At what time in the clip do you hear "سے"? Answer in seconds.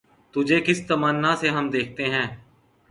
1.41-1.47